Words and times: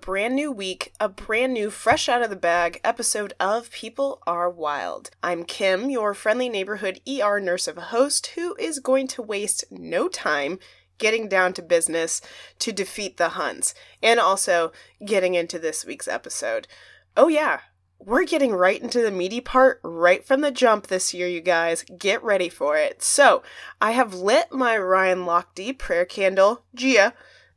Brand 0.00 0.34
new 0.34 0.50
week, 0.50 0.94
a 0.98 1.10
brand 1.10 1.52
new, 1.52 1.68
fresh 1.68 2.08
out 2.08 2.22
of 2.22 2.30
the 2.30 2.36
bag 2.36 2.80
episode 2.82 3.34
of 3.38 3.70
People 3.70 4.22
Are 4.26 4.48
Wild. 4.48 5.10
I'm 5.22 5.44
Kim, 5.44 5.90
your 5.90 6.14
friendly 6.14 6.48
neighborhood 6.48 7.00
ER 7.06 7.38
nurse 7.38 7.68
of 7.68 7.76
a 7.76 7.82
host 7.82 8.28
who 8.28 8.56
is 8.58 8.78
going 8.78 9.08
to 9.08 9.20
waste 9.22 9.64
no 9.70 10.08
time 10.08 10.58
getting 10.96 11.28
down 11.28 11.52
to 11.52 11.62
business 11.62 12.22
to 12.60 12.72
defeat 12.72 13.18
the 13.18 13.30
Huns, 13.30 13.74
and 14.02 14.18
also 14.18 14.72
getting 15.04 15.34
into 15.34 15.58
this 15.58 15.84
week's 15.84 16.08
episode. 16.08 16.66
Oh, 17.14 17.28
yeah, 17.28 17.60
we're 17.98 18.24
getting 18.24 18.52
right 18.52 18.80
into 18.80 19.02
the 19.02 19.10
meaty 19.10 19.42
part 19.42 19.80
right 19.82 20.24
from 20.24 20.40
the 20.40 20.50
jump 20.50 20.86
this 20.86 21.12
year, 21.12 21.28
you 21.28 21.42
guys. 21.42 21.84
Get 21.98 22.24
ready 22.24 22.48
for 22.48 22.76
it. 22.76 23.02
So, 23.02 23.42
I 23.82 23.90
have 23.90 24.14
lit 24.14 24.50
my 24.50 24.78
Ryan 24.78 25.26
Lochte 25.26 25.76
prayer 25.76 26.06
candle, 26.06 26.64
Gia 26.74 27.12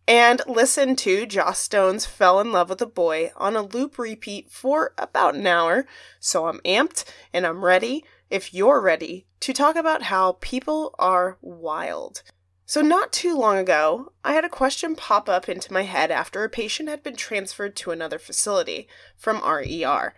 and 0.07 0.41
listen 0.48 0.95
to 0.98 1.25
Joss 1.25 1.59
Stone's 1.59 2.05
Fell 2.05 2.39
in 2.39 2.52
Love 2.52 2.70
with 2.70 2.81
a 2.81 2.85
Boy 2.85 3.31
on 3.38 3.55
a 3.55 3.61
loop 3.61 3.97
repeat 3.97 4.52
for 4.52 4.94
about 4.97 5.36
an 5.36 5.47
hour. 5.47 5.86
So 6.19 6.47
I'm 6.47 6.59
amped 6.59 7.05
and 7.31 7.47
I'm 7.47 7.64
ready, 7.64 8.03
if 8.30 8.53
you're 8.53 8.81
ready, 8.81 9.28
to 9.39 9.53
talk 9.53 9.75
about 9.75 10.03
how 10.03 10.38
people 10.41 10.94
are 11.00 11.38
wild. 11.41 12.23
So, 12.66 12.81
not 12.81 13.11
too 13.11 13.38
long 13.38 13.58
ago, 13.58 14.13
I 14.23 14.33
had 14.33 14.45
a 14.45 14.50
question 14.50 14.95
pop 14.95 15.28
up 15.28 15.50
into 15.50 15.73
my 15.73 15.83
head 15.83 16.11
after 16.11 16.44
a 16.44 16.50
patient 16.50 16.89
had 16.89 17.03
been 17.03 17.16
transferred 17.16 17.75
to 17.78 17.91
another 17.91 18.17
facility 18.17 18.88
from 19.17 19.44
RER. 19.44 20.13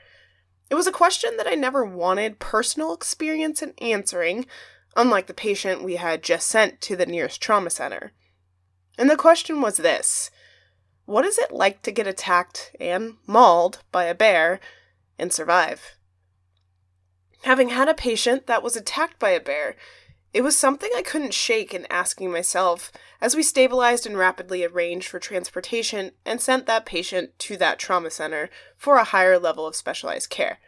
It 0.70 0.76
was 0.76 0.88
a 0.88 0.92
question 0.92 1.38
that 1.38 1.48
I 1.48 1.56
never 1.56 1.84
wanted 1.84 2.40
personal 2.40 2.94
experience 2.94 3.62
in 3.62 3.74
answering, 3.80 4.46
unlike 4.96 5.28
the 5.28 5.34
patient 5.34 5.84
we 5.84 5.96
had 5.96 6.24
just 6.24 6.48
sent 6.48 6.82
to 6.82 6.96
the 6.96 7.06
nearest 7.06 7.42
trauma 7.42 7.72
center. 7.72 8.14
And 8.98 9.10
the 9.10 9.18
question 9.18 9.62
was 9.62 9.78
this 9.78 10.32
What 11.06 11.26
is 11.26 11.38
it 11.38 11.52
like 11.52 11.82
to 11.84 11.92
get 11.92 12.08
attacked 12.08 12.76
and 12.80 13.16
mauled 13.28 13.80
by 13.92 14.06
a 14.06 14.16
bear 14.16 14.60
and 15.18 15.32
survive? 15.32 15.96
Having 17.44 17.70
had 17.70 17.88
a 17.88 17.94
patient 17.94 18.48
that 18.48 18.64
was 18.64 18.76
attacked 18.76 19.20
by 19.20 19.30
a 19.30 19.40
bear, 19.40 19.76
it 20.34 20.44
was 20.44 20.58
something 20.58 20.90
I 20.94 21.02
couldn't 21.02 21.34
shake 21.34 21.74
in 21.74 21.88
asking 21.90 22.32
myself 22.32 22.92
as 23.22 23.36
we 23.36 23.44
stabilized 23.44 24.06
and 24.06 24.18
rapidly 24.18 24.66
arranged 24.66 25.08
for 25.08 25.20
transportation 25.20 26.12
and 26.26 26.42
sent 26.42 26.66
that 26.66 26.86
patient 26.86 27.38
to 27.40 27.56
that 27.58 27.80
trauma 27.80 28.10
center 28.10 28.50
for 28.76 28.98
a 28.98 29.06
higher 29.06 29.40
level 29.40 29.66
of 29.66 29.78
specialized 29.78 30.30
care. 30.30 30.60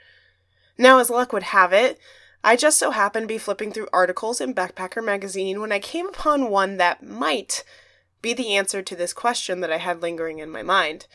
Now, 0.77 0.99
as 0.99 1.09
luck 1.09 1.33
would 1.33 1.43
have 1.43 1.73
it, 1.73 1.99
I 2.43 2.55
just 2.55 2.79
so 2.79 2.91
happened 2.91 3.23
to 3.23 3.33
be 3.33 3.37
flipping 3.37 3.73
through 3.73 3.89
articles 3.91 4.39
in 4.39 4.53
Backpacker 4.53 5.03
magazine 5.03 5.59
when 5.59 5.71
I 5.71 5.79
came 5.79 6.07
upon 6.07 6.49
one 6.49 6.77
that 6.77 7.03
might 7.03 7.63
be 8.21 8.33
the 8.33 8.55
answer 8.55 8.81
to 8.81 8.95
this 8.95 9.13
question 9.13 9.59
that 9.61 9.71
I 9.71 9.77
had 9.77 10.01
lingering 10.01 10.39
in 10.39 10.49
my 10.49 10.63
mind. 10.63 11.07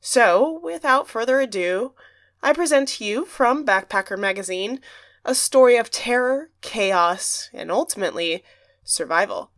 So, 0.00 0.60
without 0.62 1.08
further 1.08 1.40
ado, 1.40 1.94
I 2.42 2.52
present 2.52 2.88
to 2.90 3.04
you 3.04 3.24
from 3.24 3.66
Backpacker 3.66 4.18
Magazine 4.18 4.80
a 5.24 5.34
story 5.34 5.76
of 5.76 5.90
terror, 5.90 6.50
chaos, 6.60 7.50
and 7.52 7.70
ultimately 7.70 8.44
survival. 8.84 9.50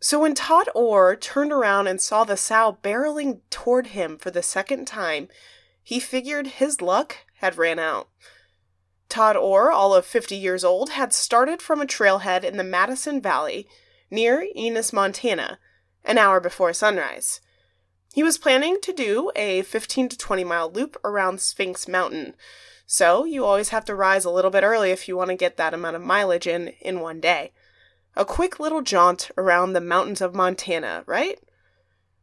So, 0.00 0.20
when 0.20 0.34
Todd 0.34 0.68
Orr 0.74 1.16
turned 1.16 1.52
around 1.52 1.86
and 1.86 2.00
saw 2.00 2.24
the 2.24 2.36
sow 2.36 2.78
barreling 2.82 3.40
toward 3.50 3.88
him 3.88 4.18
for 4.18 4.30
the 4.30 4.42
second 4.42 4.86
time, 4.86 5.28
he 5.82 6.00
figured 6.00 6.46
his 6.46 6.82
luck 6.82 7.18
had 7.36 7.56
ran 7.56 7.78
out. 7.78 8.08
Todd 9.08 9.36
Orr, 9.36 9.70
all 9.70 9.94
of 9.94 10.04
50 10.04 10.34
years 10.34 10.64
old, 10.64 10.90
had 10.90 11.12
started 11.12 11.62
from 11.62 11.80
a 11.80 11.86
trailhead 11.86 12.42
in 12.42 12.56
the 12.56 12.64
Madison 12.64 13.20
Valley 13.20 13.68
near 14.14 14.46
Ennis, 14.54 14.92
Montana, 14.92 15.58
an 16.04 16.18
hour 16.18 16.40
before 16.40 16.72
sunrise. 16.72 17.40
He 18.14 18.22
was 18.22 18.38
planning 18.38 18.78
to 18.82 18.92
do 18.92 19.32
a 19.34 19.62
15 19.62 20.10
to 20.10 20.16
20 20.16 20.44
mile 20.44 20.70
loop 20.70 20.96
around 21.04 21.40
Sphinx 21.40 21.88
Mountain, 21.88 22.34
so 22.86 23.24
you 23.24 23.44
always 23.44 23.70
have 23.70 23.84
to 23.86 23.94
rise 23.94 24.24
a 24.24 24.30
little 24.30 24.52
bit 24.52 24.62
early 24.62 24.90
if 24.92 25.08
you 25.08 25.16
want 25.16 25.30
to 25.30 25.36
get 25.36 25.56
that 25.56 25.74
amount 25.74 25.96
of 25.96 26.02
mileage 26.02 26.46
in 26.46 26.68
in 26.80 27.00
one 27.00 27.18
day. 27.20 27.52
A 28.14 28.24
quick 28.24 28.60
little 28.60 28.82
jaunt 28.82 29.30
around 29.36 29.72
the 29.72 29.80
mountains 29.80 30.20
of 30.20 30.34
Montana, 30.34 31.02
right? 31.06 31.40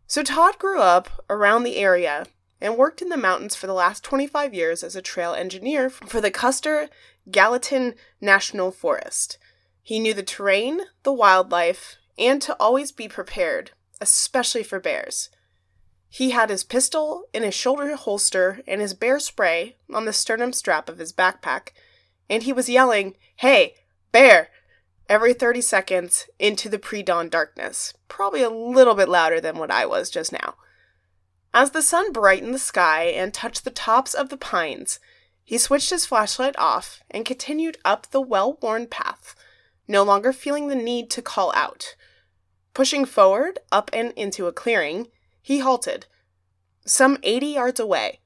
So 0.08 0.24
Todd 0.24 0.58
grew 0.60 0.80
up 0.80 1.10
around 1.30 1.64
the 1.64 1.78
area 1.78 2.26
and 2.62 2.78
worked 2.78 3.02
in 3.02 3.10
the 3.10 3.18
mountains 3.18 3.56
for 3.56 3.68
the 3.68 3.74
last 3.74 4.04
25 4.04 4.54
years 4.54 4.84
as 4.84 4.96
a 4.96 5.02
trail 5.02 5.34
engineer 5.34 5.90
for 5.90 6.22
the 6.22 6.32
Custer 6.32 6.90
Gallatin 7.30 7.96
National 8.22 8.72
Forest. 8.72 9.38
He 9.82 10.00
knew 10.00 10.14
the 10.14 10.24
terrain, 10.24 10.82
the 11.04 11.14
wildlife, 11.14 11.98
and 12.18 12.42
to 12.44 12.56
always 12.60 12.92
be 12.92 13.08
prepared, 13.08 13.72
especially 14.00 14.64
for 14.64 14.80
bears. 14.80 15.30
He 16.08 16.32
had 16.32 16.50
his 16.50 16.64
pistol 16.64 17.26
in 17.34 17.44
his 17.44 17.56
shoulder 17.56 17.96
holster 17.96 18.62
and 18.68 18.82
his 18.82 18.94
bear 18.94 19.20
spray 19.20 19.78
on 19.94 20.06
the 20.06 20.14
sternum 20.14 20.54
strap 20.54 20.90
of 20.90 20.98
his 20.98 21.14
backpack, 21.14 21.70
and 22.30 22.44
he 22.44 22.54
was 22.54 22.70
yelling, 22.70 23.16
Hey, 23.38 23.76
bear! 24.12 24.50
every 25.12 25.34
30 25.34 25.60
seconds 25.60 26.30
into 26.40 26.70
the 26.70 26.80
pre 26.80 27.04
dawn 27.04 27.28
darkness, 27.28 27.94
probably 28.08 28.42
a 28.42 28.50
little 28.50 28.96
bit 28.96 29.10
louder 29.10 29.42
than 29.42 29.58
what 29.58 29.70
I 29.72 29.86
was 29.86 30.10
just 30.10 30.32
now. 30.32 30.56
As 31.54 31.72
the 31.72 31.82
sun 31.82 32.14
brightened 32.14 32.54
the 32.54 32.60
sky 32.60 33.04
and 33.06 33.34
touched 33.34 33.66
the 33.66 33.72
tops 33.72 34.14
of 34.14 34.30
the 34.30 34.38
pines, 34.38 35.00
he 35.44 35.58
switched 35.58 35.90
his 35.90 36.06
flashlight 36.06 36.58
off 36.58 37.02
and 37.10 37.26
continued 37.26 37.78
up 37.84 38.10
the 38.12 38.22
well 38.22 38.58
worn 38.62 38.88
path 38.88 39.36
no 39.92 40.04
longer 40.04 40.34
feeling 40.34 40.68
the 40.68 40.76
need 40.76 41.10
to 41.12 41.22
call 41.22 41.54
out. 41.56 41.96
Pushing 42.74 43.06
forward, 43.06 43.60
up 43.72 43.90
and 43.94 44.14
into 44.14 44.48
a 44.48 44.54
clearing, 44.54 45.08
he 45.42 45.60
halted. 45.60 46.08
Some 46.86 47.18
80 47.22 47.48
yards 47.48 47.80
away, 47.80 48.22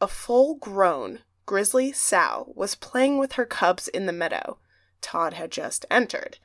a 0.00 0.06
full 0.06 0.54
grown 0.54 1.20
grizzly 1.46 1.90
sow 1.92 2.52
was 2.54 2.74
playing 2.74 3.18
with 3.18 3.32
her 3.32 3.46
cubs 3.46 3.88
in 3.88 4.06
the 4.06 4.12
meadow 4.12 4.58
Todd 5.00 5.34
had 5.34 5.50
just 5.50 5.86
entered. 5.90 6.38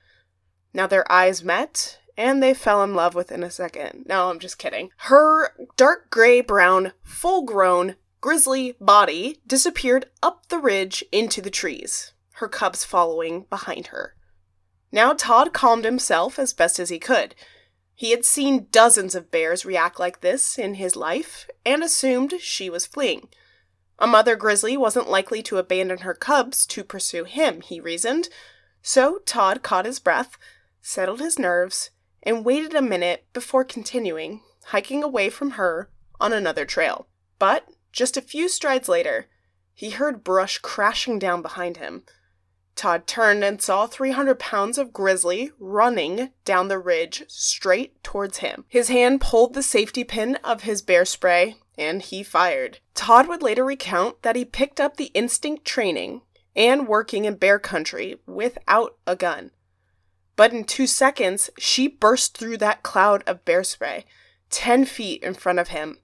Now 0.74 0.88
their 0.88 1.10
eyes 1.12 1.44
met, 1.44 2.00
and 2.18 2.42
they 2.42 2.54
fell 2.54 2.84
in 2.84 2.96
love 2.96 3.16
within 3.16 3.44
a 3.44 3.52
second. 3.52 4.06
No, 4.08 4.30
I'm 4.30 4.40
just 4.40 4.58
kidding. 4.58 4.92
Her 4.98 5.54
dark 5.76 6.10
gray 6.10 6.42
brown, 6.42 6.94
full 7.04 7.44
grown, 7.44 7.96
grizzly 8.22 8.76
body 8.80 9.42
disappeared 9.46 10.06
up 10.22 10.48
the 10.48 10.60
ridge 10.60 11.04
into 11.12 11.42
the 11.42 11.50
trees, 11.50 12.14
her 12.34 12.48
cubs 12.48 12.84
following 12.84 13.46
behind 13.50 13.88
her. 13.88 14.16
Now 14.94 15.14
Todd 15.14 15.54
calmed 15.54 15.86
himself 15.86 16.38
as 16.38 16.54
best 16.54 16.78
as 16.78 16.90
he 16.90 17.00
could. 17.00 17.34
He 17.96 18.12
had 18.12 18.24
seen 18.24 18.68
dozens 18.70 19.16
of 19.16 19.32
bears 19.32 19.66
react 19.66 20.00
like 20.00 20.22
this 20.22 20.60
in 20.60 20.76
his 20.76 20.96
life 20.96 21.50
and 21.66 21.84
assumed 21.84 22.36
she 22.40 22.70
was 22.70 22.86
fleeing. 22.86 23.28
A 23.98 24.06
mother 24.06 24.36
grizzly 24.36 24.78
wasn't 24.78 25.10
likely 25.10 25.42
to 25.44 25.58
abandon 25.58 26.00
her 26.00 26.14
cubs 26.14 26.68
to 26.68 26.84
pursue 26.84 27.24
him, 27.24 27.62
he 27.62 27.80
reasoned. 27.80 28.30
So 28.84 29.18
Todd 29.26 29.64
caught 29.64 29.86
his 29.86 29.98
breath, 29.98 30.38
settled 30.80 31.22
his 31.22 31.40
nerves, 31.40 31.90
and 32.22 32.46
waited 32.46 32.76
a 32.76 32.82
minute 32.82 33.26
before 33.34 33.64
continuing, 33.64 34.42
hiking 34.66 35.02
away 35.02 35.32
from 35.32 35.52
her 35.52 35.90
on 36.22 36.34
another 36.34 36.66
trail. 36.66 37.08
But 37.40 37.68
just 37.92 38.16
a 38.16 38.22
few 38.22 38.48
strides 38.48 38.88
later, 38.88 39.26
he 39.74 39.90
heard 39.90 40.24
brush 40.24 40.60
crashing 40.60 41.18
down 41.18 41.42
behind 41.42 41.78
him. 41.78 42.04
Todd 42.76 43.06
turned 43.08 43.44
and 43.44 43.62
saw 43.62 43.86
300 43.86 44.40
pounds 44.40 44.78
of 44.78 44.94
grizzly 44.94 45.52
running 45.60 46.32
down 46.44 46.68
the 46.68 46.80
ridge 46.80 47.24
straight 47.28 48.04
towards 48.04 48.40
him. 48.40 48.66
His 48.68 48.90
hand 48.90 49.22
pulled 49.22 49.54
the 49.54 49.64
safety 49.64 50.04
pin 50.04 50.36
of 50.44 50.64
his 50.64 50.82
bear 50.82 51.06
spray 51.06 51.58
and 51.78 52.02
he 52.02 52.24
fired. 52.24 52.80
Todd 52.94 53.28
would 53.28 53.42
later 53.42 53.64
recount 53.64 54.22
that 54.22 54.36
he 54.36 54.46
picked 54.46 54.80
up 54.80 54.98
the 54.98 55.12
instinct 55.14 55.66
training 55.66 56.22
and 56.56 56.88
working 56.88 57.26
in 57.26 57.36
bear 57.36 57.60
country 57.60 58.20
without 58.26 58.98
a 59.08 59.16
gun. 59.16 59.52
But 60.36 60.52
in 60.52 60.64
two 60.64 60.88
seconds, 60.88 61.50
she 61.58 61.88
burst 61.88 62.38
through 62.38 62.58
that 62.58 62.84
cloud 62.84 63.24
of 63.28 63.46
bear 63.46 63.64
spray, 63.64 64.06
10 64.50 64.86
feet 64.86 65.24
in 65.24 65.34
front 65.34 65.60
of 65.60 65.70
him. 65.70 66.00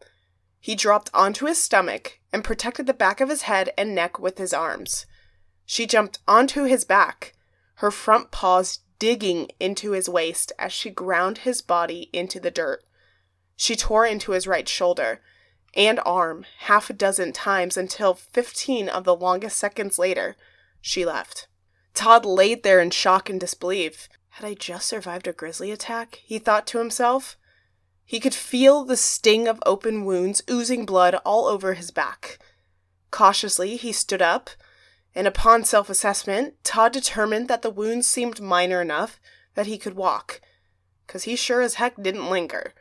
He 0.60 0.76
dropped 0.76 1.10
onto 1.14 1.46
his 1.46 1.62
stomach 1.62 2.20
and 2.32 2.44
protected 2.44 2.86
the 2.86 2.94
back 2.94 3.22
of 3.22 3.30
his 3.30 3.44
head 3.44 3.72
and 3.78 3.96
neck 3.96 4.20
with 4.20 4.38
his 4.38 4.54
arms. 4.54 5.06
She 5.72 5.86
jumped 5.86 6.18
onto 6.28 6.64
his 6.64 6.84
back, 6.84 7.36
her 7.76 7.92
front 7.92 8.32
paws 8.32 8.80
digging 8.98 9.52
into 9.60 9.92
his 9.92 10.10
waist 10.10 10.52
as 10.58 10.74
she 10.74 10.90
ground 10.90 11.38
his 11.38 11.62
body 11.62 12.10
into 12.12 12.40
the 12.40 12.50
dirt. 12.50 12.84
She 13.56 13.76
tore 13.76 14.04
into 14.04 14.32
his 14.32 14.48
right 14.48 14.68
shoulder 14.68 15.22
and 15.76 16.00
arm 16.08 16.48
half 16.62 16.90
a 16.90 16.94
dozen 16.94 17.34
times 17.34 17.78
until 17.78 18.16
15 18.16 18.90
of 18.90 19.04
the 19.04 19.16
longest 19.16 19.58
seconds 19.58 20.00
later, 20.00 20.36
she 20.82 21.06
left. 21.06 21.48
Todd 21.94 22.26
laid 22.26 22.64
there 22.64 22.80
in 22.80 22.90
shock 22.90 23.30
and 23.30 23.40
disbelief. 23.40 24.10
Had 24.30 24.48
I 24.48 24.56
just 24.56 24.90
survived 24.90 25.28
a 25.28 25.34
grizzly 25.34 25.70
attack? 25.70 26.20
He 26.24 26.40
thought 26.40 26.66
to 26.66 26.80
himself. 26.80 27.38
He 28.04 28.20
could 28.20 28.34
feel 28.34 28.86
the 28.86 28.98
sting 28.98 29.48
of 29.48 29.62
open 29.68 30.04
wounds 30.04 30.42
oozing 30.50 30.88
blood 30.88 31.14
all 31.24 31.46
over 31.46 31.76
his 31.76 31.92
back. 31.92 32.40
Cautiously, 33.12 33.76
he 33.76 33.92
stood 33.92 34.24
up 34.24 34.50
and 35.16 35.28
upon 35.28 35.64
self 35.64 35.90
assessment, 35.90 36.56
Todd 36.64 36.94
determined 36.94 37.48
that 37.48 37.62
the 37.62 37.70
wounds 37.70 38.08
seemed 38.08 38.42
minor 38.42 38.82
enough 38.82 39.20
that 39.56 39.68
he 39.68 39.78
could 39.78 39.96
walk, 39.96 40.42
because 41.06 41.24
he 41.24 41.36
sure 41.36 41.62
as 41.62 41.76
heck 41.76 42.02
didn't 42.02 42.30
linger. 42.30 42.74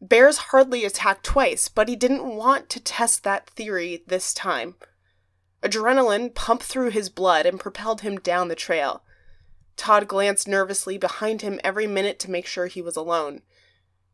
Bears 0.00 0.38
hardly 0.38 0.84
attack 0.84 1.22
twice, 1.22 1.68
but 1.68 1.88
he 1.88 1.96
didn't 1.96 2.24
want 2.24 2.70
to 2.70 2.80
test 2.80 3.22
that 3.22 3.50
theory 3.50 4.02
this 4.06 4.32
time. 4.32 4.76
Adrenaline 5.62 6.34
pumped 6.34 6.64
through 6.64 6.90
his 6.90 7.10
blood 7.10 7.44
and 7.44 7.60
propelled 7.60 8.00
him 8.00 8.16
down 8.16 8.48
the 8.48 8.54
trail. 8.54 9.02
Todd 9.76 10.08
glanced 10.08 10.48
nervously 10.48 10.96
behind 10.96 11.42
him 11.42 11.60
every 11.62 11.86
minute 11.86 12.18
to 12.20 12.30
make 12.30 12.46
sure 12.46 12.66
he 12.66 12.80
was 12.80 12.96
alone. 12.96 13.42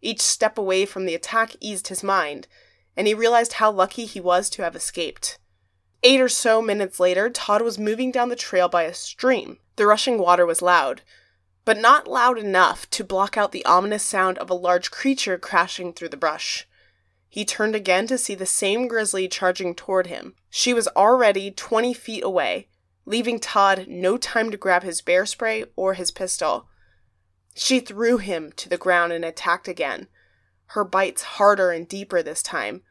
Each 0.02 0.20
step 0.20 0.58
away 0.58 0.86
from 0.86 1.06
the 1.06 1.14
attack 1.14 1.54
eased 1.60 1.88
his 1.88 2.02
mind, 2.02 2.48
and 2.96 3.06
he 3.06 3.14
realized 3.14 3.54
how 3.54 3.70
lucky 3.70 4.06
he 4.06 4.20
was 4.20 4.50
to 4.50 4.62
have 4.62 4.74
escaped. 4.74 5.38
Eight 6.02 6.20
or 6.20 6.28
so 6.28 6.62
minutes 6.62 7.00
later, 7.00 7.30
Todd 7.30 7.62
was 7.62 7.78
moving 7.78 8.10
down 8.10 8.28
the 8.28 8.36
trail 8.36 8.68
by 8.68 8.82
a 8.82 8.94
stream. 8.94 9.58
The 9.76 9.86
rushing 9.86 10.18
water 10.18 10.46
was 10.46 10.62
loud, 10.62 11.02
but 11.64 11.78
not 11.78 12.06
loud 12.06 12.38
enough 12.38 12.88
to 12.90 13.04
block 13.04 13.36
out 13.36 13.52
the 13.52 13.64
ominous 13.64 14.02
sound 14.02 14.38
of 14.38 14.48
a 14.48 14.54
large 14.54 14.90
creature 14.90 15.36
crashing 15.36 15.92
through 15.92 16.10
the 16.10 16.16
brush. 16.16 16.66
He 17.28 17.44
turned 17.44 17.74
again 17.74 18.06
to 18.06 18.18
see 18.18 18.34
the 18.34 18.46
same 18.46 18.88
grizzly 18.88 19.28
charging 19.28 19.74
toward 19.74 20.06
him. 20.06 20.34
She 20.48 20.72
was 20.72 20.88
already 20.88 21.50
20 21.50 21.92
feet 21.92 22.24
away, 22.24 22.68
leaving 23.04 23.38
Todd 23.38 23.86
no 23.88 24.16
time 24.16 24.50
to 24.50 24.56
grab 24.56 24.82
his 24.82 25.02
bear 25.02 25.26
spray 25.26 25.64
or 25.76 25.94
his 25.94 26.10
pistol. 26.10 26.68
She 27.54 27.80
threw 27.80 28.18
him 28.18 28.52
to 28.56 28.68
the 28.68 28.78
ground 28.78 29.12
and 29.12 29.24
attacked 29.24 29.68
again, 29.68 30.08
her 30.70 30.84
bites 30.84 31.22
harder 31.22 31.70
and 31.70 31.86
deeper 31.86 32.22
this 32.22 32.42
time. 32.42 32.82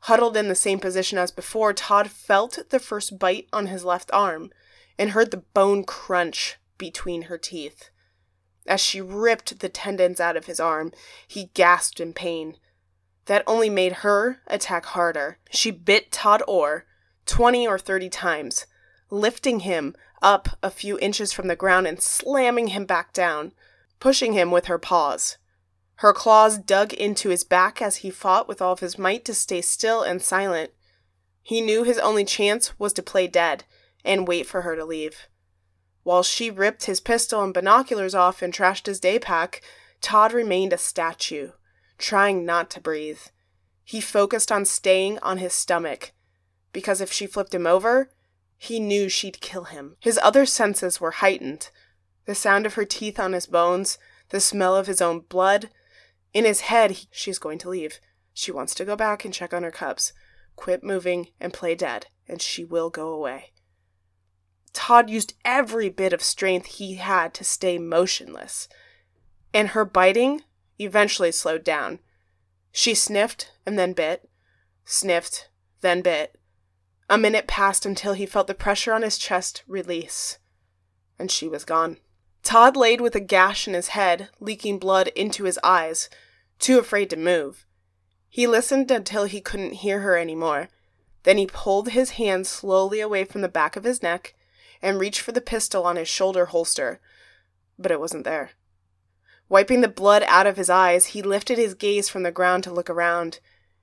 Huddled 0.00 0.36
in 0.36 0.48
the 0.48 0.54
same 0.54 0.78
position 0.78 1.18
as 1.18 1.30
before, 1.30 1.72
Todd 1.72 2.10
felt 2.10 2.58
the 2.70 2.78
first 2.78 3.18
bite 3.18 3.48
on 3.52 3.66
his 3.66 3.84
left 3.84 4.10
arm 4.12 4.50
and 4.98 5.10
heard 5.10 5.30
the 5.30 5.44
bone 5.54 5.84
crunch 5.84 6.56
between 6.76 7.22
her 7.22 7.38
teeth. 7.38 7.90
As 8.66 8.80
she 8.80 9.00
ripped 9.00 9.60
the 9.60 9.68
tendons 9.68 10.20
out 10.20 10.36
of 10.36 10.46
his 10.46 10.60
arm, 10.60 10.92
he 11.26 11.50
gasped 11.54 12.00
in 12.00 12.12
pain. 12.12 12.56
That 13.26 13.44
only 13.46 13.70
made 13.70 14.04
her 14.04 14.40
attack 14.46 14.86
harder. 14.86 15.38
She 15.50 15.70
bit 15.70 16.12
Todd 16.12 16.42
Orr 16.46 16.84
20 17.26 17.66
or 17.66 17.78
30 17.78 18.08
times, 18.08 18.66
lifting 19.10 19.60
him 19.60 19.94
up 20.22 20.48
a 20.62 20.70
few 20.70 20.98
inches 20.98 21.32
from 21.32 21.48
the 21.48 21.56
ground 21.56 21.86
and 21.86 22.02
slamming 22.02 22.68
him 22.68 22.84
back 22.84 23.12
down, 23.12 23.52
pushing 24.00 24.32
him 24.32 24.50
with 24.50 24.66
her 24.66 24.78
paws. 24.78 25.36
Her 25.98 26.12
claws 26.12 26.58
dug 26.58 26.92
into 26.92 27.28
his 27.30 27.42
back 27.42 27.82
as 27.82 27.96
he 27.96 28.10
fought 28.10 28.46
with 28.46 28.62
all 28.62 28.72
of 28.72 28.80
his 28.80 28.98
might 28.98 29.24
to 29.24 29.34
stay 29.34 29.60
still 29.60 30.02
and 30.02 30.22
silent. 30.22 30.70
He 31.42 31.60
knew 31.60 31.82
his 31.82 31.98
only 31.98 32.24
chance 32.24 32.78
was 32.78 32.92
to 32.92 33.02
play 33.02 33.26
dead 33.26 33.64
and 34.04 34.28
wait 34.28 34.46
for 34.46 34.62
her 34.62 34.76
to 34.76 34.84
leave. 34.84 35.26
While 36.04 36.22
she 36.22 36.52
ripped 36.52 36.84
his 36.84 37.00
pistol 37.00 37.42
and 37.42 37.52
binoculars 37.52 38.14
off 38.14 38.42
and 38.42 38.54
trashed 38.54 38.86
his 38.86 39.00
day 39.00 39.18
pack, 39.18 39.60
Todd 40.00 40.32
remained 40.32 40.72
a 40.72 40.78
statue, 40.78 41.50
trying 41.98 42.46
not 42.46 42.70
to 42.70 42.80
breathe. 42.80 43.20
He 43.82 44.00
focused 44.00 44.52
on 44.52 44.66
staying 44.66 45.18
on 45.18 45.38
his 45.38 45.52
stomach, 45.52 46.12
because 46.72 47.00
if 47.00 47.10
she 47.10 47.26
flipped 47.26 47.54
him 47.54 47.66
over, 47.66 48.10
he 48.56 48.78
knew 48.78 49.08
she'd 49.08 49.40
kill 49.40 49.64
him. 49.64 49.96
His 49.98 50.20
other 50.22 50.46
senses 50.46 51.00
were 51.00 51.10
heightened 51.10 51.70
the 52.28 52.34
sound 52.34 52.66
of 52.66 52.74
her 52.74 52.84
teeth 52.84 53.18
on 53.18 53.32
his 53.32 53.46
bones, 53.46 53.98
the 54.28 54.38
smell 54.38 54.76
of 54.76 54.86
his 54.86 55.00
own 55.00 55.20
blood, 55.20 55.70
in 56.32 56.44
his 56.44 56.62
head, 56.62 56.92
he, 56.92 57.08
she's 57.10 57.38
going 57.38 57.58
to 57.58 57.70
leave. 57.70 58.00
She 58.32 58.52
wants 58.52 58.74
to 58.76 58.84
go 58.84 58.96
back 58.96 59.24
and 59.24 59.34
check 59.34 59.52
on 59.52 59.62
her 59.62 59.70
cubs. 59.70 60.12
Quit 60.56 60.82
moving 60.82 61.28
and 61.40 61.52
play 61.52 61.74
dead, 61.74 62.06
and 62.28 62.42
she 62.42 62.64
will 62.64 62.90
go 62.90 63.08
away. 63.08 63.52
Todd 64.72 65.10
used 65.10 65.34
every 65.44 65.88
bit 65.88 66.12
of 66.12 66.22
strength 66.22 66.66
he 66.66 66.94
had 66.96 67.34
to 67.34 67.44
stay 67.44 67.78
motionless, 67.78 68.68
and 69.52 69.68
her 69.68 69.84
biting 69.84 70.42
eventually 70.78 71.32
slowed 71.32 71.64
down. 71.64 71.98
She 72.70 72.94
sniffed 72.94 73.52
and 73.66 73.78
then 73.78 73.92
bit, 73.92 74.28
sniffed, 74.84 75.48
then 75.80 76.02
bit. 76.02 76.38
A 77.08 77.18
minute 77.18 77.46
passed 77.46 77.86
until 77.86 78.12
he 78.12 78.26
felt 78.26 78.46
the 78.46 78.54
pressure 78.54 78.92
on 78.92 79.02
his 79.02 79.18
chest 79.18 79.64
release, 79.66 80.38
and 81.18 81.30
she 81.30 81.48
was 81.48 81.64
gone. 81.64 81.96
Todd 82.48 82.78
laid 82.78 83.02
with 83.02 83.14
a 83.14 83.20
gash 83.20 83.68
in 83.68 83.74
his 83.74 83.88
head, 83.88 84.30
leaking 84.40 84.78
blood 84.78 85.08
into 85.08 85.44
his 85.44 85.58
eyes, 85.62 86.08
too 86.58 86.78
afraid 86.78 87.10
to 87.10 87.16
move. 87.18 87.66
He 88.30 88.46
listened 88.46 88.90
until 88.90 89.24
he 89.24 89.42
couldn't 89.42 89.84
hear 89.84 90.00
her 90.00 90.16
any 90.16 90.34
more. 90.34 90.70
Then 91.24 91.36
he 91.36 91.46
pulled 91.46 91.90
his 91.90 92.12
hand 92.12 92.46
slowly 92.46 93.00
away 93.00 93.24
from 93.24 93.42
the 93.42 93.50
back 93.50 93.76
of 93.76 93.84
his 93.84 94.02
neck 94.02 94.32
and 94.80 94.98
reached 94.98 95.20
for 95.20 95.32
the 95.32 95.42
pistol 95.42 95.84
on 95.84 95.96
his 95.96 96.08
shoulder 96.08 96.46
holster, 96.46 97.00
but 97.78 97.92
it 97.92 98.00
wasn't 98.00 98.24
there. 98.24 98.52
Wiping 99.50 99.82
the 99.82 99.86
blood 99.86 100.22
out 100.22 100.46
of 100.46 100.56
his 100.56 100.70
eyes, 100.70 101.08
he 101.08 101.20
lifted 101.20 101.58
his 101.58 101.74
gaze 101.74 102.08
from 102.08 102.22
the 102.22 102.32
ground 102.32 102.64
to 102.64 102.72
look 102.72 102.88
around. 102.88 103.40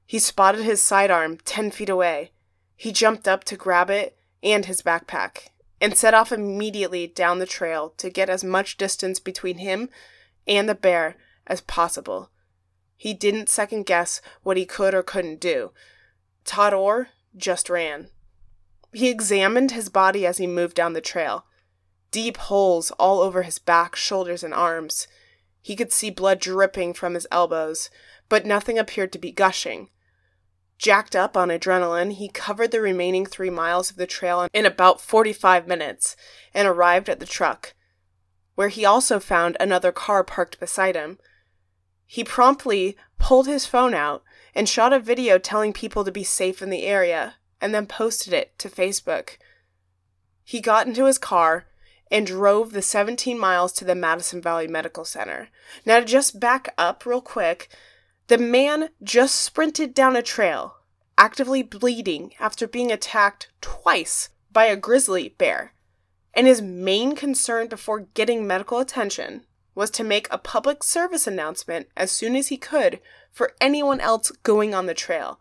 He 0.08 0.18
spotted 0.18 0.64
his 0.64 0.82
sidearm 0.82 1.38
ten 1.46 1.70
feet 1.70 1.88
away. 1.88 2.32
He 2.76 2.92
jumped 2.92 3.28
up 3.28 3.44
to 3.44 3.58
grab 3.58 3.92
it 3.92 4.18
and 4.42 4.66
his 4.66 4.82
backpack 4.82 5.50
and 5.86 5.96
set 5.96 6.16
off 6.16 6.32
immediately 6.32 7.06
down 7.06 7.38
the 7.38 7.46
trail 7.46 7.94
to 7.96 8.10
get 8.10 8.28
as 8.28 8.44
much 8.44 8.76
distance 8.76 9.20
between 9.20 9.60
him 9.60 9.88
and 10.48 10.68
the 10.68 10.74
bear 10.74 11.16
as 11.46 11.62
possible. 11.62 12.32
He 12.98 13.14
didn't 13.14 13.50
second 13.50 13.86
guess 13.86 14.20
what 14.42 14.58
he 14.58 14.66
could 14.66 14.96
or 14.96 15.04
couldn't 15.04 15.40
do. 15.40 15.74
Todd 16.44 16.74
Orr 16.74 17.10
just 17.38 17.70
ran. 17.70 18.10
He 18.94 19.10
examined 19.10 19.74
his 19.74 19.90
body 19.90 20.26
as 20.26 20.40
he 20.40 20.48
moved 20.48 20.76
down 20.76 20.94
the 20.94 21.02
trail. 21.02 21.46
Deep 22.10 22.38
holes 22.38 22.90
all 22.98 23.20
over 23.20 23.44
his 23.44 23.60
back, 23.60 23.96
shoulders, 23.96 24.42
and 24.42 24.56
arms. 24.56 25.06
He 25.62 25.76
could 25.76 25.94
see 25.94 26.10
blood 26.10 26.40
dripping 26.40 26.96
from 26.96 27.14
his 27.14 27.28
elbows, 27.32 27.92
but 28.28 28.44
nothing 28.44 28.80
appeared 28.80 29.12
to 29.12 29.20
be 29.20 29.32
gushing. 29.32 29.90
Jacked 30.78 31.16
up 31.16 31.38
on 31.38 31.50
adrenaline, 31.50 32.14
he 32.14 32.28
covered 32.28 32.72
the 32.72 32.82
remaining 32.82 33.26
three 33.26 33.50
miles 33.50 33.90
of 33.90 33.96
the 33.96 34.06
trail 34.06 34.48
in 34.54 34.66
about 34.66 35.00
45 35.00 35.68
minutes 35.68 36.16
and 36.54 36.68
arrived 36.68 37.10
at 37.10 37.20
the 37.20 37.26
truck, 37.26 37.74
where 38.56 38.68
he 38.68 38.86
also 38.86 39.20
found 39.20 39.56
another 39.60 39.92
car 39.92 40.24
parked 40.24 40.60
beside 40.60 40.96
him. 40.96 41.18
He 42.06 42.24
promptly 42.24 42.98
pulled 43.18 43.48
his 43.48 43.66
phone 43.66 43.94
out 43.94 44.24
and 44.54 44.68
shot 44.68 44.94
a 44.94 45.00
video 45.00 45.38
telling 45.38 45.74
people 45.74 46.04
to 46.04 46.12
be 46.12 46.24
safe 46.24 46.62
in 46.62 46.70
the 46.70 46.84
area 46.84 47.36
and 47.62 47.74
then 47.74 47.88
posted 47.88 48.34
it 48.34 48.58
to 48.60 48.70
Facebook. 48.70 49.38
He 50.44 50.62
got 50.62 50.88
into 50.88 51.06
his 51.06 51.18
car 51.18 51.66
and 52.12 52.28
drove 52.28 52.72
the 52.72 52.82
17 52.82 53.40
miles 53.40 53.72
to 53.74 53.86
the 53.86 53.96
Madison 53.96 54.42
Valley 54.42 54.68
Medical 54.68 55.06
Center. 55.06 55.50
Now, 55.86 56.00
to 56.00 56.06
just 56.06 56.40
back 56.40 56.74
up 56.78 57.06
real 57.06 57.22
quick, 57.22 57.70
the 58.28 58.38
man 58.38 58.90
just 59.04 59.36
sprinted 59.36 59.94
down 59.94 60.16
a 60.16 60.22
trail, 60.22 60.78
actively 61.18 61.62
bleeding 61.62 62.34
after 62.40 62.68
being 62.68 62.92
attacked 62.92 63.50
twice 63.62 64.30
by 64.52 64.66
a 64.66 64.76
grizzly 64.76 65.30
bear. 65.38 65.74
And 66.34 66.48
his 66.48 66.62
main 66.62 67.16
concern 67.16 67.68
before 67.68 68.08
getting 68.14 68.46
medical 68.46 68.80
attention 68.80 69.46
was 69.76 69.90
to 69.92 70.04
make 70.04 70.28
a 70.32 70.38
public 70.38 70.84
service 70.84 71.28
announcement 71.28 71.88
as 71.96 72.12
soon 72.12 72.36
as 72.36 72.48
he 72.48 72.58
could 72.58 73.00
for 73.32 73.54
anyone 73.62 74.00
else 74.00 74.32
going 74.44 74.74
on 74.74 74.86
the 74.86 74.94
trail. 74.94 75.40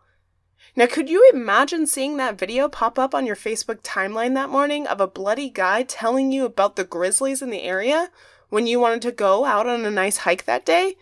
Now, 0.75 0.87
could 0.87 1.09
you 1.09 1.29
imagine 1.33 1.87
seeing 1.87 2.17
that 2.17 2.37
video 2.37 2.67
pop 2.67 2.99
up 2.99 3.15
on 3.15 3.25
your 3.25 3.37
Facebook 3.37 3.81
timeline 3.81 4.33
that 4.35 4.49
morning 4.49 4.85
of 4.87 4.99
a 4.99 5.07
bloody 5.07 5.49
guy 5.49 5.83
telling 5.83 6.33
you 6.33 6.45
about 6.45 6.75
the 6.75 6.83
grizzlies 6.83 7.41
in 7.41 7.49
the 7.49 7.63
area 7.63 8.11
when 8.49 8.67
you 8.67 8.79
wanted 8.79 9.01
to 9.03 9.11
go 9.13 9.45
out 9.45 9.67
on 9.67 9.85
a 9.85 9.91
nice 9.91 10.17
hike 10.17 10.43
that 10.45 10.65
day? 10.65 10.97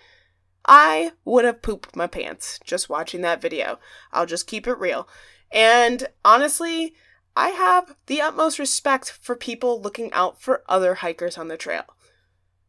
I 0.66 1.12
would 1.26 1.46
have 1.46 1.62
pooped 1.62 1.96
my 1.96 2.08
pants 2.08 2.60
just 2.64 2.90
watching 2.90 3.22
that 3.22 3.42
video. 3.42 3.80
I'll 4.12 4.26
just 4.26 4.48
keep 4.48 4.68
it 4.68 4.78
real. 4.78 5.08
And 5.52 6.08
honestly, 6.24 6.96
I 7.36 7.50
have 7.50 7.96
the 8.06 8.22
utmost 8.22 8.60
respect 8.60 9.12
for 9.12 9.36
people 9.36 9.82
looking 9.82 10.12
out 10.14 10.42
for 10.42 10.64
other 10.70 10.96
hikers 10.96 11.38
on 11.38 11.48
the 11.48 11.58
trail. 11.58 11.86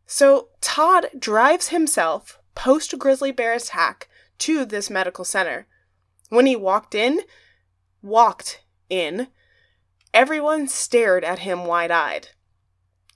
So 0.06 0.48
Todd 0.60 1.06
drives 1.18 1.68
himself 1.68 2.38
post 2.54 2.98
grizzly 2.98 3.32
bear 3.32 3.52
attack 3.52 4.08
to 4.38 4.64
this 4.64 4.90
medical 4.90 5.24
center. 5.24 5.66
When 6.28 6.46
he 6.46 6.56
walked 6.56 6.94
in, 6.94 7.20
walked 8.02 8.64
in, 8.88 9.28
everyone 10.12 10.68
stared 10.68 11.24
at 11.24 11.40
him 11.40 11.64
wide 11.64 11.90
eyed. 11.90 12.28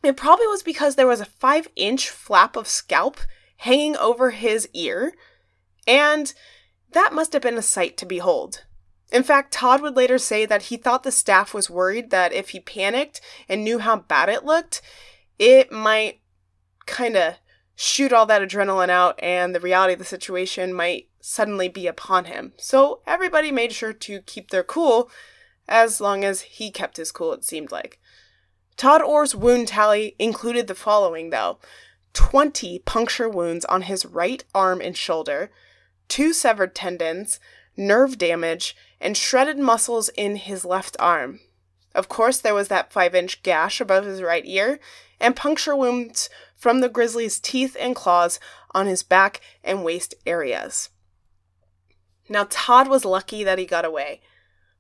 It 0.03 0.17
probably 0.17 0.47
was 0.47 0.63
because 0.63 0.95
there 0.95 1.07
was 1.07 1.21
a 1.21 1.27
five 1.27 1.69
inch 1.75 2.09
flap 2.09 2.57
of 2.57 2.69
scalp 2.69 3.21
hanging 3.59 3.97
over 3.97 4.31
his 4.31 4.69
ear, 4.73 5.15
and 5.87 6.33
that 6.93 7.13
must 7.13 7.33
have 7.33 7.43
been 7.43 7.59
a 7.59 7.63
sight 7.63 7.97
to 7.99 8.07
behold. 8.07 8.65
In 9.11 9.23
fact, 9.23 9.53
Todd 9.53 9.81
would 9.81 9.97
later 9.97 10.19
say 10.19 10.45
that 10.47 10.65
he 10.65 10.77
thought 10.77 11.03
the 11.03 11.13
staff 11.13 11.55
was 11.55 11.71
worried 11.71 12.11
that 12.11 12.33
if 12.33 12.51
he 12.51 12.61
panicked 12.61 13.21
and 13.49 13.65
knew 13.65 13.79
how 13.79 13.97
bad 13.97 14.29
it 14.29 14.45
looked, 14.45 14.83
it 15.39 15.73
might 15.73 16.21
kind 16.87 17.17
of 17.17 17.35
shoot 17.75 18.13
all 18.13 18.27
that 18.27 18.43
adrenaline 18.43 18.91
out 18.91 19.19
and 19.23 19.55
the 19.55 19.61
reality 19.61 19.93
of 19.93 19.99
the 19.99 20.05
situation 20.05 20.73
might 20.73 21.09
suddenly 21.21 21.69
be 21.69 21.87
upon 21.87 22.27
him. 22.27 22.53
So 22.57 23.01
everybody 23.07 23.51
made 23.51 23.73
sure 23.73 23.93
to 23.93 24.21
keep 24.23 24.51
their 24.51 24.65
cool 24.65 25.11
as 25.69 26.01
long 26.01 26.25
as 26.25 26.43
he 26.43 26.71
kept 26.71 26.97
his 26.97 27.13
cool, 27.13 27.33
it 27.33 27.45
seemed 27.45 27.71
like. 27.71 27.99
Todd 28.77 29.03
Orr's 29.03 29.35
wound 29.35 29.69
tally 29.69 30.17
included 30.19 30.67
the 30.67 30.75
following, 30.75 31.31
though 31.31 31.59
20 32.19 32.81
puncture 32.81 33.29
wounds 33.29 33.65
on 33.67 33.83
his 33.83 34.05
right 34.05 34.43
arm 34.53 34.81
and 34.81 34.97
shoulder, 34.97 35.53
two 36.09 36.33
severed 36.33 36.75
tendons, 36.75 37.39
nerve 37.77 38.19
damage, 38.19 38.77
and 39.01 39.17
shredded 39.17 39.57
muscles 39.57 40.09
in 40.17 40.35
his 40.35 40.65
left 40.65 40.97
arm. 40.99 41.39
Of 41.95 42.09
course, 42.09 42.41
there 42.41 42.57
was 42.57 42.67
that 42.69 42.93
5 42.93 43.15
inch 43.15 43.45
gash 43.45 43.81
above 43.81 44.05
his 44.05 44.21
right 44.21 44.45
ear, 44.45 44.81
and 45.21 45.37
puncture 45.37 45.77
wounds 45.77 46.29
from 46.57 46.81
the 46.81 46.89
grizzly's 46.89 47.39
teeth 47.39 47.77
and 47.79 47.95
claws 47.95 48.41
on 48.73 48.89
his 48.89 49.05
back 49.05 49.41
and 49.63 49.85
waist 49.85 50.13
areas. 50.27 50.91
Now, 52.29 52.49
Todd 52.51 52.89
was 52.89 53.05
lucky 53.05 53.45
that 53.45 53.61
he 53.61 53.65
got 53.65 53.85
away, 53.85 54.23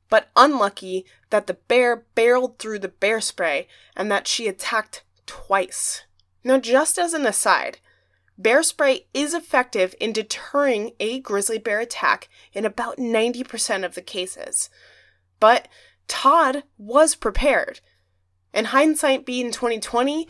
but 0.09 0.29
unlucky 0.35 1.07
that 1.31 1.47
the 1.47 1.55
bear 1.55 2.05
barreled 2.17 2.59
through 2.59 2.81
the 2.81 2.89
bear 2.89 3.21
spray 3.21 3.69
and 3.95 4.11
that 4.11 4.27
she 4.27 4.49
attacked 4.49 5.05
twice. 5.25 6.03
Now, 6.45 6.59
just 6.59 6.99
as 6.99 7.15
an 7.15 7.27
aside, 7.27 7.79
bear 8.37 8.63
spray 8.63 9.07
is 9.13 9.35
effective 9.35 9.95
in 10.01 10.13
deterring 10.13 10.93
a 11.01 11.21
grizzly 11.21 11.59
bear 11.59 11.81
attack 11.81 12.29
in 12.53 12.65
about 12.65 12.99
90% 12.99 13.85
of 13.85 13.95
the 13.95 14.03
cases. 14.03 14.71
But 15.41 15.69
Todd 16.07 16.65
was 16.79 17.15
prepared. 17.15 17.81
And 18.55 18.69
hindsight 18.69 19.27
being 19.27 19.51
2020, 19.51 20.29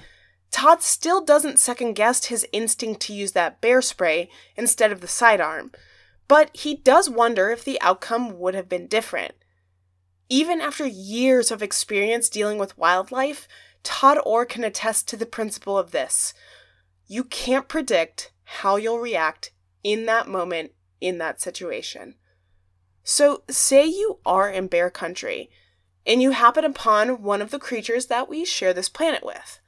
Todd 0.51 0.83
still 0.83 1.25
doesn't 1.25 1.59
second 1.59 1.95
guess 1.95 2.27
his 2.27 2.47
instinct 2.53 3.01
to 3.03 3.13
use 3.13 3.33
that 3.33 3.61
bear 3.61 3.83
spray 3.83 4.31
instead 4.57 4.91
of 4.91 5.01
the 5.01 5.09
sidearm, 5.09 5.71
but 6.27 6.55
he 6.57 6.75
does 6.75 7.09
wonder 7.09 7.51
if 7.51 7.65
the 7.65 7.81
outcome 7.81 8.39
would 8.39 8.55
have 8.55 8.69
been 8.69 8.87
different. 8.87 9.33
Even 10.29 10.61
after 10.61 10.87
years 10.87 11.51
of 11.51 11.63
experience 11.63 12.29
dealing 12.29 12.59
with 12.59 12.77
wildlife, 12.77 13.49
Todd 13.83 14.19
Orr 14.25 14.45
can 14.45 14.65
attest 14.65 15.09
to 15.09 15.17
the 15.17 15.27
principle 15.27 15.79
of 15.79 15.91
this. 15.91 16.35
You 17.07 17.25
can't 17.25 17.69
predict 17.69 18.33
how 18.45 18.77
you'll 18.77 18.99
react 18.99 19.53
in 19.83 20.07
that 20.07 20.29
moment, 20.29 20.73
in 21.01 21.19
that 21.19 21.41
situation. 21.41 22.15
So, 23.03 23.43
say 23.49 23.87
you 23.87 24.19
are 24.27 24.51
in 24.51 24.67
bear 24.67 24.91
country 24.91 25.51
and 26.07 26.23
you 26.23 26.31
happen 26.31 26.65
upon 26.65 27.23
one 27.23 27.43
of 27.43 27.51
the 27.51 27.59
creatures 27.59 28.07
that 28.07 28.29
we 28.29 28.45
share 28.45 28.73
this 28.73 28.89
planet 28.89 29.25
with. 29.25 29.61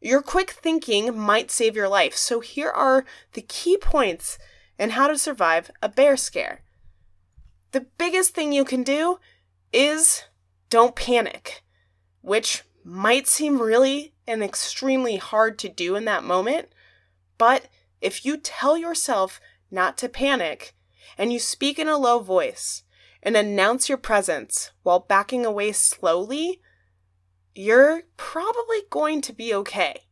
Your 0.00 0.20
quick 0.20 0.50
thinking 0.50 1.18
might 1.18 1.50
save 1.50 1.74
your 1.74 1.88
life, 1.88 2.14
so 2.14 2.40
here 2.40 2.70
are 2.70 3.06
the 3.32 3.40
key 3.40 3.78
points 3.78 4.38
in 4.78 4.90
how 4.90 5.08
to 5.08 5.16
survive 5.16 5.70
a 5.82 5.88
bear 5.88 6.16
scare. 6.16 6.62
The 7.72 7.86
biggest 7.98 8.34
thing 8.34 8.52
you 8.52 8.64
can 8.64 8.82
do 8.82 9.18
is 9.72 10.24
don't 10.68 10.94
panic, 10.94 11.62
which 12.20 12.62
might 12.86 13.26
seem 13.26 13.60
really 13.60 14.14
and 14.28 14.44
extremely 14.44 15.16
hard 15.16 15.58
to 15.58 15.68
do 15.68 15.96
in 15.96 16.04
that 16.04 16.22
moment, 16.22 16.68
but 17.36 17.66
if 18.00 18.24
you 18.24 18.36
tell 18.36 18.78
yourself 18.78 19.40
not 19.72 19.98
to 19.98 20.08
panic 20.08 20.76
and 21.18 21.32
you 21.32 21.40
speak 21.40 21.80
in 21.80 21.88
a 21.88 21.98
low 21.98 22.20
voice 22.20 22.84
and 23.24 23.36
announce 23.36 23.88
your 23.88 23.98
presence 23.98 24.70
while 24.84 25.00
backing 25.00 25.44
away 25.44 25.72
slowly, 25.72 26.60
you're 27.56 28.02
probably 28.16 28.82
going 28.88 29.20
to 29.20 29.32
be 29.32 29.52
okay. 29.52 30.02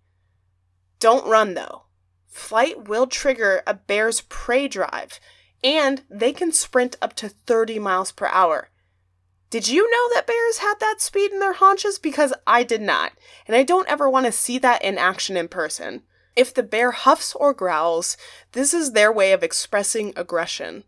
Don't 0.99 1.29
run 1.29 1.55
though. 1.55 1.83
Flight 2.27 2.89
will 2.89 3.07
trigger 3.07 3.63
a 3.69 3.75
bear's 3.75 4.23
prey 4.23 4.67
drive, 4.67 5.21
and 5.63 6.03
they 6.11 6.33
can 6.33 6.51
sprint 6.51 6.97
up 7.01 7.15
to 7.15 7.29
30 7.29 7.79
miles 7.79 8.11
per 8.11 8.27
hour. 8.27 8.71
Did 9.55 9.69
you 9.69 9.89
know 9.89 10.09
that 10.13 10.27
bears 10.27 10.59
had 10.59 10.81
that 10.81 11.01
speed 11.01 11.31
in 11.31 11.39
their 11.39 11.53
haunches? 11.53 12.01
Because 12.01 12.35
I 12.45 12.65
did 12.65 12.83
not, 12.83 13.13
and 13.47 13.55
I 13.55 13.63
don't 13.63 13.89
ever 13.89 14.11
want 14.11 14.27
to 14.27 14.33
see 14.33 14.59
that 14.59 14.83
in 14.83 14.99
action 14.99 15.37
in 15.37 15.47
person. 15.47 16.03
If 16.35 16.53
the 16.53 16.65
bear 16.65 16.91
huffs 16.91 17.37
or 17.37 17.55
growls, 17.55 18.17
this 18.51 18.75
is 18.75 18.91
their 18.91 19.13
way 19.13 19.31
of 19.31 19.45
expressing 19.45 20.13
aggression. 20.17 20.83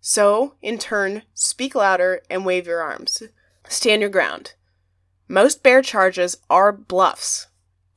So, 0.00 0.54
in 0.62 0.78
turn, 0.78 1.24
speak 1.34 1.74
louder 1.74 2.22
and 2.30 2.46
wave 2.46 2.66
your 2.66 2.80
arms. 2.80 3.22
Stand 3.68 4.00
your 4.00 4.08
ground. 4.08 4.54
Most 5.28 5.62
bear 5.62 5.82
charges 5.82 6.38
are 6.48 6.72
bluffs. 6.72 7.48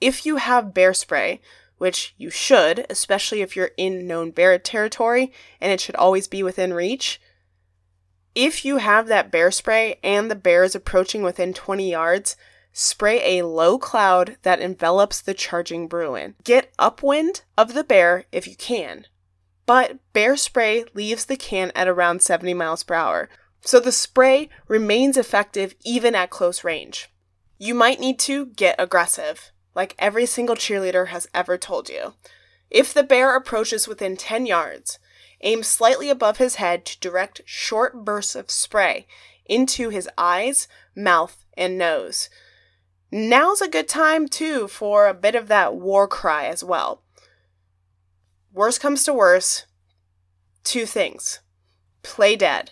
If 0.02 0.26
you 0.26 0.36
have 0.36 0.74
bear 0.74 0.94
spray, 0.94 1.40
which 1.78 2.14
you 2.18 2.30
should, 2.30 2.86
especially 2.90 3.42
if 3.42 3.56
you're 3.56 3.72
in 3.78 4.06
known 4.06 4.32
bear 4.32 4.60
territory 4.60 5.32
and 5.62 5.72
it 5.72 5.80
should 5.80 5.96
always 5.96 6.28
be 6.28 6.44
within 6.44 6.74
reach, 6.74 7.22
if 8.40 8.64
you 8.64 8.78
have 8.78 9.08
that 9.08 9.32
bear 9.32 9.52
spray 9.52 10.00
and 10.02 10.32
the 10.32 10.36
bear 10.36 10.64
is 10.64 10.74
approaching 10.74 11.24
within 11.24 11.54
20 11.54 11.92
yards, 11.92 12.38
spray 12.72 13.38
a 13.38 13.46
low 13.46 13.78
cloud 13.78 14.38
that 14.44 14.62
envelops 14.62 15.20
the 15.20 15.34
charging 15.34 15.90
Bruin. 15.90 16.36
Get 16.46 16.72
upwind 16.80 17.42
of 17.58 17.74
the 17.74 17.84
bear 17.84 18.24
if 18.32 18.48
you 18.48 18.56
can. 18.56 19.08
But 19.66 19.98
bear 20.14 20.38
spray 20.38 20.86
leaves 20.94 21.26
the 21.26 21.36
can 21.36 21.74
at 21.76 21.90
around 21.90 22.22
70 22.22 22.54
miles 22.54 22.82
per 22.82 22.94
hour, 22.94 23.30
so 23.60 23.78
the 23.78 23.92
spray 23.92 24.48
remains 24.70 25.18
effective 25.18 25.76
even 25.84 26.16
at 26.16 26.30
close 26.30 26.64
range. 26.64 27.10
You 27.58 27.74
might 27.74 28.00
need 28.00 28.20
to 28.20 28.46
get 28.46 28.78
aggressive, 28.80 29.52
like 29.76 29.96
every 30.00 30.26
single 30.26 30.56
cheerleader 30.56 31.08
has 31.08 31.28
ever 31.34 31.58
told 31.58 31.90
you. 31.90 32.14
If 32.70 32.94
the 32.94 33.04
bear 33.04 33.36
approaches 33.36 33.86
within 33.86 34.16
10 34.16 34.46
yards, 34.46 34.98
aim 35.42 35.64
slightly 35.64 36.10
above 36.10 36.38
his 36.38 36.56
head 36.56 36.86
to 36.86 37.00
direct 37.00 37.42
short 37.46 38.04
bursts 38.04 38.36
of 38.36 38.52
spray 38.52 39.08
into 39.46 39.90
his 39.90 40.10
eyes, 40.18 40.68
mouth, 40.96 41.46
and 41.58 41.78
nose. 41.78 42.30
Now's 43.12 43.62
a 43.62 43.68
good 43.68 43.88
time, 43.88 44.28
too, 44.28 44.68
for 44.68 45.08
a 45.08 45.14
bit 45.14 45.36
of 45.36 45.48
that 45.48 45.76
war 45.76 46.08
cry 46.08 46.46
as 46.46 46.64
well. 46.64 47.04
Worst 48.54 48.80
comes 48.80 49.04
to 49.04 49.14
worst, 49.14 49.66
two 50.64 50.86
things 50.86 51.40
play 52.02 52.36
dead. 52.36 52.72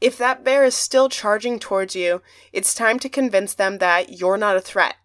If 0.00 0.18
that 0.18 0.44
bear 0.44 0.64
is 0.64 0.74
still 0.74 1.08
charging 1.08 1.58
towards 1.58 1.96
you, 1.96 2.20
it's 2.52 2.74
time 2.74 2.98
to 2.98 3.08
convince 3.08 3.54
them 3.54 3.78
that 3.78 4.18
you're 4.18 4.36
not 4.36 4.56
a 4.56 4.60
threat. 4.60 4.96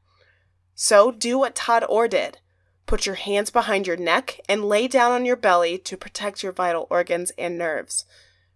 So 0.76 1.12
do 1.12 1.38
what 1.38 1.56
Todd 1.56 1.86
Orr 1.88 2.08
did. 2.08 2.40
Put 2.89 3.05
your 3.05 3.13
hands 3.13 3.51
behind 3.51 3.86
your 3.86 3.98
neck 3.98 4.39
and 4.50 4.65
lay 4.65 4.88
down 4.88 5.12
on 5.12 5.24
your 5.24 5.36
belly 5.36 5.77
to 5.77 5.96
protect 5.96 6.41
your 6.41 6.51
vital 6.51 6.88
organs 6.89 7.31
and 7.38 7.55
nerves. 7.55 8.03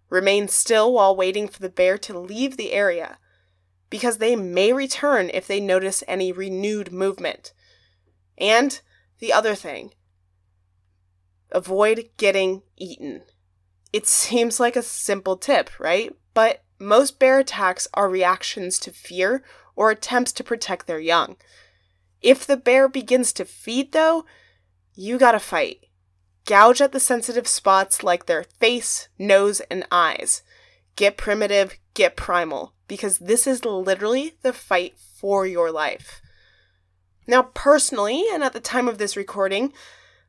Remain 0.09 0.47
still 0.47 0.91
while 0.91 1.15
waiting 1.15 1.47
for 1.47 1.59
the 1.59 1.69
bear 1.69 1.99
to 1.99 2.17
leave 2.17 2.57
the 2.57 2.71
area, 2.71 3.19
because 3.91 4.17
they 4.17 4.35
may 4.35 4.73
return 4.73 5.29
if 5.31 5.45
they 5.45 5.59
notice 5.59 6.03
any 6.07 6.31
renewed 6.31 6.91
movement. 6.91 7.53
And 8.35 8.81
the 9.19 9.31
other 9.31 9.53
thing 9.53 9.93
avoid 11.51 12.09
getting 12.17 12.63
eaten. 12.75 13.21
It 13.93 14.07
seems 14.07 14.59
like 14.59 14.75
a 14.75 14.81
simple 14.81 15.37
tip, 15.37 15.79
right? 15.79 16.11
But 16.33 16.63
most 16.79 17.19
bear 17.19 17.37
attacks 17.37 17.87
are 17.93 18.09
reactions 18.09 18.79
to 18.79 18.91
fear 18.91 19.43
or 19.75 19.91
attempts 19.91 20.31
to 20.31 20.43
protect 20.43 20.87
their 20.87 20.99
young. 20.99 21.35
If 22.23 22.47
the 22.47 22.57
bear 22.57 22.87
begins 22.87 23.33
to 23.33 23.45
feed, 23.45 23.91
though, 23.91 24.25
you 24.95 25.19
gotta 25.19 25.39
fight. 25.39 25.87
Gouge 26.45 26.81
at 26.81 26.93
the 26.93 26.99
sensitive 26.99 27.47
spots 27.47 28.01
like 28.01 28.25
their 28.25 28.43
face, 28.43 29.09
nose, 29.19 29.59
and 29.69 29.85
eyes. 29.91 30.41
Get 30.95 31.17
primitive, 31.17 31.77
get 31.93 32.15
primal, 32.15 32.73
because 32.87 33.19
this 33.19 33.45
is 33.45 33.65
literally 33.65 34.35
the 34.41 34.53
fight 34.53 34.97
for 34.97 35.45
your 35.45 35.69
life. 35.69 36.21
Now, 37.27 37.43
personally, 37.53 38.25
and 38.31 38.43
at 38.43 38.53
the 38.53 38.59
time 38.59 38.87
of 38.87 38.97
this 38.97 39.17
recording, 39.17 39.73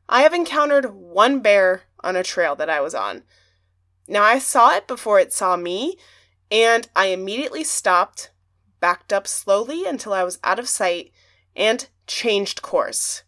I 0.07 0.21
have 0.21 0.33
encountered 0.33 0.93
one 0.93 1.39
bear 1.39 1.83
on 2.03 2.15
a 2.15 2.23
trail 2.23 2.55
that 2.55 2.69
I 2.69 2.81
was 2.81 2.93
on. 2.95 3.23
Now, 4.07 4.23
I 4.23 4.39
saw 4.39 4.75
it 4.75 4.87
before 4.87 5.19
it 5.19 5.33
saw 5.33 5.55
me, 5.55 5.97
and 6.51 6.87
I 6.95 7.07
immediately 7.07 7.63
stopped, 7.63 8.31
backed 8.79 9.11
up 9.11 9.27
slowly 9.27 9.85
until 9.85 10.13
I 10.13 10.23
was 10.23 10.39
out 10.43 10.59
of 10.59 10.69
sight, 10.69 11.11
and 11.55 11.87
changed 12.07 12.61
course. 12.61 13.23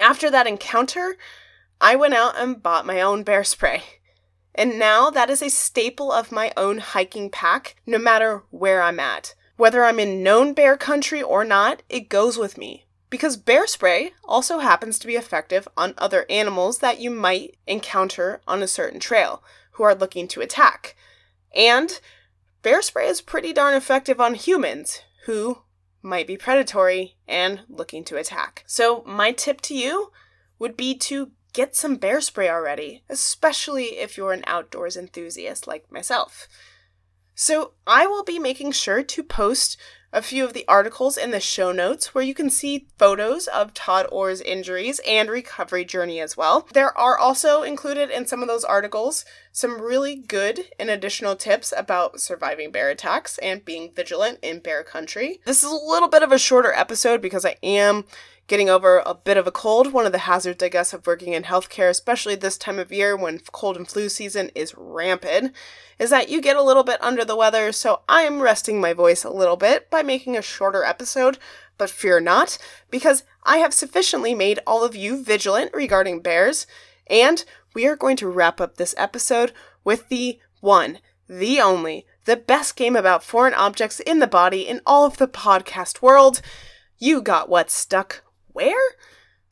After 0.00 0.30
that 0.30 0.46
encounter, 0.46 1.16
I 1.80 1.96
went 1.96 2.14
out 2.14 2.36
and 2.36 2.62
bought 2.62 2.86
my 2.86 3.00
own 3.00 3.22
bear 3.22 3.44
spray. 3.44 3.82
And 4.54 4.78
now 4.78 5.10
that 5.10 5.30
is 5.30 5.42
a 5.42 5.50
staple 5.50 6.10
of 6.10 6.32
my 6.32 6.52
own 6.56 6.78
hiking 6.78 7.30
pack, 7.30 7.76
no 7.86 7.98
matter 7.98 8.42
where 8.50 8.82
I'm 8.82 8.98
at. 8.98 9.34
Whether 9.56 9.84
I'm 9.84 10.00
in 10.00 10.22
known 10.22 10.52
bear 10.52 10.76
country 10.76 11.22
or 11.22 11.44
not, 11.44 11.82
it 11.88 12.08
goes 12.08 12.36
with 12.38 12.58
me. 12.58 12.86
Because 13.10 13.36
bear 13.36 13.66
spray 13.66 14.12
also 14.24 14.58
happens 14.58 14.98
to 14.98 15.06
be 15.06 15.16
effective 15.16 15.66
on 15.76 15.94
other 15.96 16.26
animals 16.28 16.78
that 16.78 17.00
you 17.00 17.10
might 17.10 17.56
encounter 17.66 18.40
on 18.46 18.62
a 18.62 18.68
certain 18.68 19.00
trail 19.00 19.42
who 19.72 19.84
are 19.84 19.94
looking 19.94 20.28
to 20.28 20.40
attack. 20.40 20.96
And 21.54 22.00
bear 22.62 22.82
spray 22.82 23.08
is 23.08 23.20
pretty 23.20 23.52
darn 23.52 23.74
effective 23.74 24.20
on 24.20 24.34
humans 24.34 25.00
who 25.24 25.62
might 26.08 26.26
be 26.26 26.36
predatory 26.36 27.16
and 27.26 27.60
looking 27.68 28.04
to 28.04 28.16
attack. 28.16 28.64
So, 28.66 29.02
my 29.06 29.32
tip 29.32 29.60
to 29.62 29.74
you 29.74 30.10
would 30.58 30.76
be 30.76 30.94
to 30.96 31.32
get 31.52 31.76
some 31.76 31.96
bear 31.96 32.20
spray 32.20 32.48
already, 32.48 33.02
especially 33.08 33.98
if 33.98 34.16
you're 34.16 34.32
an 34.32 34.44
outdoors 34.46 34.96
enthusiast 34.96 35.66
like 35.66 35.90
myself. 35.92 36.48
So, 37.34 37.72
I 37.86 38.06
will 38.06 38.24
be 38.24 38.38
making 38.38 38.72
sure 38.72 39.02
to 39.02 39.22
post 39.22 39.76
a 40.12 40.22
few 40.22 40.44
of 40.44 40.54
the 40.54 40.64
articles 40.66 41.18
in 41.18 41.30
the 41.30 41.40
show 41.40 41.70
notes 41.70 42.14
where 42.14 42.24
you 42.24 42.34
can 42.34 42.48
see 42.48 42.88
photos 42.98 43.46
of 43.46 43.74
Todd 43.74 44.06
Orr's 44.10 44.40
injuries 44.40 45.00
and 45.06 45.28
recovery 45.28 45.84
journey 45.84 46.18
as 46.20 46.36
well. 46.36 46.66
There 46.72 46.96
are 46.96 47.18
also 47.18 47.62
included 47.62 48.10
in 48.10 48.26
some 48.26 48.40
of 48.40 48.48
those 48.48 48.64
articles 48.64 49.26
some 49.52 49.80
really 49.80 50.16
good 50.16 50.70
and 50.78 50.90
additional 50.90 51.36
tips 51.36 51.72
about 51.76 52.20
surviving 52.20 52.70
bear 52.70 52.90
attacks 52.90 53.38
and 53.38 53.64
being 53.64 53.92
vigilant 53.94 54.38
in 54.42 54.60
bear 54.60 54.82
country. 54.82 55.40
This 55.44 55.62
is 55.62 55.70
a 55.70 55.74
little 55.74 56.08
bit 56.08 56.22
of 56.22 56.32
a 56.32 56.38
shorter 56.38 56.72
episode 56.72 57.20
because 57.20 57.44
I 57.44 57.56
am 57.62 58.04
getting 58.46 58.70
over 58.70 59.02
a 59.04 59.14
bit 59.14 59.36
of 59.36 59.46
a 59.46 59.52
cold. 59.52 59.92
One 59.92 60.06
of 60.06 60.12
the 60.12 60.18
hazards, 60.18 60.62
I 60.62 60.68
guess, 60.68 60.92
of 60.92 61.06
working 61.06 61.34
in 61.34 61.42
healthcare, 61.42 61.90
especially 61.90 62.34
this 62.34 62.56
time 62.56 62.78
of 62.78 62.90
year 62.90 63.16
when 63.16 63.40
cold 63.52 63.76
and 63.76 63.86
flu 63.86 64.08
season 64.08 64.50
is 64.54 64.74
rampant, 64.76 65.54
is 65.98 66.10
that 66.10 66.30
you 66.30 66.40
get 66.40 66.56
a 66.56 66.62
little 66.62 66.84
bit 66.84 67.02
under 67.02 67.24
the 67.24 67.36
weather. 67.36 67.72
So 67.72 68.00
I 68.08 68.22
am 68.22 68.40
resting 68.40 68.80
my 68.80 68.94
voice 68.94 69.22
a 69.22 69.30
little 69.30 69.56
bit 69.56 69.90
by 69.90 70.02
making 70.02 70.36
a 70.36 70.42
shorter 70.42 70.82
episode. 70.82 71.38
But 71.76 71.90
fear 71.90 72.18
not, 72.18 72.58
because 72.90 73.22
I 73.44 73.58
have 73.58 73.72
sufficiently 73.72 74.34
made 74.34 74.58
all 74.66 74.84
of 74.84 74.96
you 74.96 75.22
vigilant 75.22 75.70
regarding 75.72 76.22
bears, 76.22 76.66
and 77.06 77.44
we 77.74 77.86
are 77.86 77.96
going 77.96 78.16
to 78.16 78.28
wrap 78.28 78.60
up 78.60 78.76
this 78.76 78.94
episode 78.98 79.52
with 79.84 80.08
the 80.08 80.38
one, 80.60 80.98
the 81.28 81.60
only, 81.60 82.06
the 82.24 82.36
best 82.36 82.76
game 82.76 82.96
about 82.96 83.22
foreign 83.22 83.54
objects 83.54 84.00
in 84.00 84.18
the 84.18 84.26
body 84.26 84.62
in 84.62 84.80
all 84.86 85.04
of 85.04 85.18
the 85.18 85.28
podcast 85.28 86.02
world. 86.02 86.40
You 86.98 87.22
got 87.22 87.48
what 87.48 87.70
stuck 87.70 88.22
where? 88.48 88.94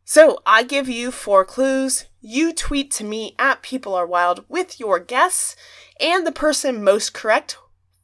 So 0.05 0.41
I 0.47 0.63
give 0.63 0.89
you 0.89 1.11
four 1.11 1.45
clues. 1.45 2.07
You 2.21 2.53
tweet 2.53 2.91
to 2.93 3.05
me 3.05 3.35
at 3.39 3.63
People 3.63 3.95
Are 3.95 4.07
Wild 4.07 4.45
with 4.49 4.79
your 4.79 4.99
guess, 4.99 5.57
and 6.01 6.27
the 6.27 6.33
person 6.33 6.83
most 6.83 7.13
correct 7.13 7.57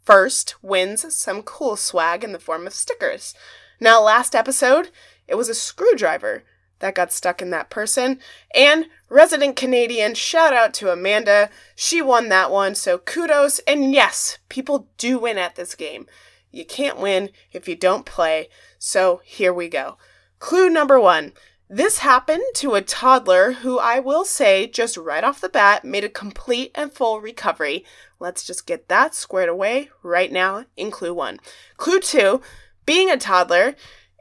first 0.05 0.57
wins 0.63 1.15
some 1.15 1.43
cool 1.43 1.77
swag 1.77 2.25
in 2.25 2.33
the 2.33 2.39
form 2.39 2.67
of 2.67 2.75
stickers. 2.75 3.35
Now, 3.81 4.03
last 4.03 4.35
episode, 4.35 4.91
it 5.27 5.37
was 5.37 5.49
a 5.49 5.55
screwdriver 5.55 6.45
that 6.83 6.95
got 6.95 7.11
stuck 7.11 7.41
in 7.41 7.49
that 7.51 7.71
person. 7.71 8.19
And 8.55 8.87
resident 9.09 9.57
Canadian, 9.57 10.15
shout 10.15 10.53
out 10.53 10.75
to 10.75 10.93
Amanda. 10.93 11.49
She 11.75 12.03
won 12.03 12.29
that 12.29 12.51
one, 12.51 12.75
so 12.75 12.99
kudos. 12.99 13.61
And 13.61 13.93
yes, 13.93 14.39
people 14.51 14.89
do 14.99 15.19
win 15.19 15.39
at 15.39 15.55
this 15.55 15.75
game. 15.75 16.07
You 16.51 16.67
can't 16.67 16.99
win 16.99 17.31
if 17.51 17.67
you 17.67 17.75
don't 17.75 18.05
play. 18.05 18.49
So 18.79 19.23
here 19.25 19.55
we 19.55 19.69
go. 19.69 19.97
Clue 20.39 20.69
number 20.69 21.01
one. 21.01 21.33
This 21.71 21.99
happened 21.99 22.43
to 22.57 22.75
a 22.75 22.83
toddler 22.83 23.53
who 23.53 23.79
I 23.79 23.99
will 23.99 24.27
say, 24.27 24.67
just 24.67 24.99
right 24.99 25.25
off 25.25 25.41
the 25.41 25.49
bat, 25.49 25.87
made 25.87 26.05
a 26.05 26.11
complete 26.11 26.71
and 26.75 26.93
full 26.93 27.23
recovery. 27.23 27.87
Let's 28.21 28.45
just 28.45 28.67
get 28.67 28.89
that 28.89 29.15
squared 29.15 29.49
away 29.49 29.89
right 30.03 30.31
now 30.31 30.67
in 30.77 30.91
clue 30.91 31.15
one. 31.15 31.41
Clue 31.79 31.99
two 31.99 32.43
being 32.85 33.11
a 33.11 33.17
toddler 33.17 33.75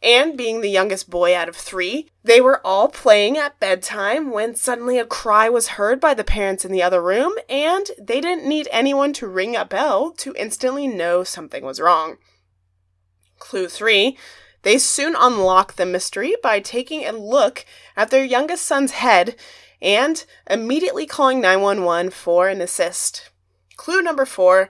and 0.04 0.38
being 0.38 0.62
the 0.62 0.70
youngest 0.70 1.10
boy 1.10 1.36
out 1.36 1.48
of 1.48 1.56
three, 1.56 2.10
they 2.24 2.42
were 2.42 2.66
all 2.66 2.88
playing 2.88 3.38
at 3.38 3.60
bedtime 3.60 4.32
when 4.32 4.56
suddenly 4.56 4.98
a 4.98 5.06
cry 5.06 5.48
was 5.48 5.70
heard 5.70 6.00
by 6.00 6.14
the 6.14 6.24
parents 6.24 6.66
in 6.66 6.72
the 6.72 6.82
other 6.82 7.02
room, 7.02 7.34
and 7.48 7.88
they 8.00 8.20
didn't 8.20 8.48
need 8.48 8.68
anyone 8.72 9.14
to 9.14 9.28
ring 9.28 9.56
a 9.56 9.66
bell 9.66 10.12
to 10.18 10.34
instantly 10.36 10.88
know 10.88 11.24
something 11.24 11.64
was 11.64 11.80
wrong. 11.80 12.18
Clue 13.38 13.68
three 13.68 14.18
they 14.64 14.78
soon 14.78 15.16
unlock 15.18 15.74
the 15.74 15.86
mystery 15.86 16.36
by 16.44 16.60
taking 16.60 17.04
a 17.04 17.12
look 17.12 17.66
at 17.98 18.12
their 18.12 18.24
youngest 18.24 18.66
son's 18.66 18.92
head 18.92 19.36
and 19.82 20.24
immediately 20.48 21.08
calling 21.08 21.42
911 21.42 22.12
for 22.12 22.48
an 22.48 22.62
assist. 22.62 23.32
Clue 23.76 24.02
number 24.02 24.26
four 24.26 24.70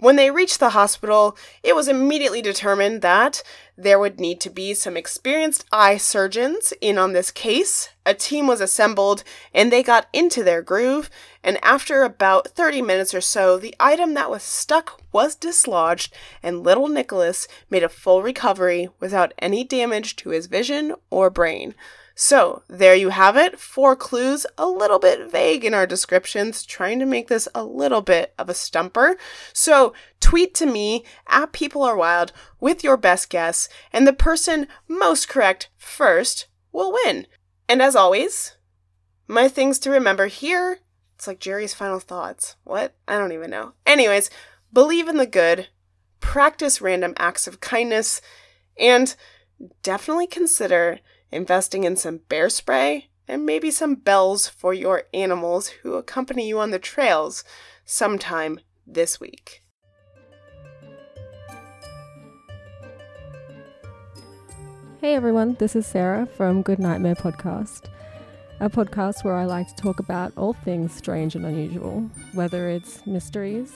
when 0.00 0.14
they 0.14 0.30
reached 0.30 0.60
the 0.60 0.70
hospital, 0.70 1.36
it 1.64 1.74
was 1.74 1.88
immediately 1.88 2.40
determined 2.40 3.02
that 3.02 3.42
there 3.80 4.00
would 4.00 4.18
need 4.18 4.40
to 4.40 4.50
be 4.50 4.74
some 4.74 4.96
experienced 4.96 5.64
eye 5.70 5.96
surgeons 5.96 6.72
in 6.80 6.98
on 6.98 7.12
this 7.12 7.30
case. 7.30 7.90
A 8.04 8.12
team 8.12 8.48
was 8.48 8.60
assembled 8.60 9.22
and 9.54 9.70
they 9.70 9.84
got 9.84 10.08
into 10.12 10.42
their 10.42 10.62
groove, 10.62 11.08
and 11.44 11.62
after 11.62 12.02
about 12.02 12.48
30 12.48 12.82
minutes 12.82 13.14
or 13.14 13.20
so, 13.20 13.56
the 13.56 13.76
item 13.78 14.14
that 14.14 14.30
was 14.30 14.42
stuck 14.42 15.00
was 15.12 15.36
dislodged, 15.36 16.12
and 16.42 16.64
little 16.64 16.88
Nicholas 16.88 17.46
made 17.70 17.84
a 17.84 17.88
full 17.88 18.20
recovery 18.20 18.88
without 18.98 19.32
any 19.38 19.62
damage 19.62 20.16
to 20.16 20.30
his 20.30 20.46
vision 20.46 20.94
or 21.08 21.30
brain. 21.30 21.76
So, 22.20 22.64
there 22.66 22.96
you 22.96 23.10
have 23.10 23.36
it. 23.36 23.60
Four 23.60 23.94
clues, 23.94 24.44
a 24.58 24.66
little 24.66 24.98
bit 24.98 25.30
vague 25.30 25.64
in 25.64 25.72
our 25.72 25.86
descriptions, 25.86 26.66
trying 26.66 26.98
to 26.98 27.06
make 27.06 27.28
this 27.28 27.46
a 27.54 27.62
little 27.62 28.02
bit 28.02 28.34
of 28.36 28.48
a 28.48 28.54
stumper. 28.54 29.16
So, 29.52 29.92
tweet 30.18 30.52
to 30.56 30.66
me 30.66 31.04
at 31.28 31.52
People 31.52 31.84
Are 31.84 31.96
Wild 31.96 32.32
with 32.58 32.82
your 32.82 32.96
best 32.96 33.30
guess, 33.30 33.68
and 33.92 34.04
the 34.04 34.12
person 34.12 34.66
most 34.88 35.28
correct 35.28 35.68
first 35.76 36.48
will 36.72 36.92
win. 36.92 37.28
And 37.68 37.80
as 37.80 37.94
always, 37.94 38.56
my 39.28 39.46
things 39.46 39.78
to 39.78 39.90
remember 39.90 40.26
here 40.26 40.80
it's 41.14 41.28
like 41.28 41.38
Jerry's 41.38 41.74
final 41.74 42.00
thoughts. 42.00 42.56
What? 42.64 42.96
I 43.06 43.16
don't 43.16 43.32
even 43.32 43.50
know. 43.50 43.74
Anyways, 43.86 44.28
believe 44.72 45.06
in 45.06 45.18
the 45.18 45.26
good, 45.26 45.68
practice 46.18 46.80
random 46.80 47.14
acts 47.16 47.46
of 47.46 47.60
kindness, 47.60 48.20
and 48.76 49.14
definitely 49.84 50.26
consider 50.26 50.98
investing 51.30 51.84
in 51.84 51.96
some 51.96 52.18
bear 52.28 52.48
spray, 52.48 53.10
and 53.26 53.44
maybe 53.44 53.70
some 53.70 53.94
bells 53.94 54.48
for 54.48 54.72
your 54.72 55.04
animals 55.12 55.68
who 55.82 55.94
accompany 55.94 56.48
you 56.48 56.58
on 56.58 56.70
the 56.70 56.78
trails 56.78 57.44
sometime 57.84 58.58
this 58.86 59.20
week. 59.20 59.62
Hey 65.00 65.14
everyone, 65.14 65.54
this 65.60 65.76
is 65.76 65.86
Sarah 65.86 66.26
from 66.26 66.62
Good 66.62 66.78
Nightmare 66.78 67.14
Podcast, 67.14 67.88
a 68.58 68.68
podcast 68.68 69.22
where 69.22 69.36
I 69.36 69.44
like 69.44 69.68
to 69.68 69.76
talk 69.76 70.00
about 70.00 70.32
all 70.36 70.54
things 70.54 70.92
strange 70.92 71.36
and 71.36 71.46
unusual, 71.46 72.10
whether 72.32 72.68
it's 72.68 73.06
mysteries, 73.06 73.72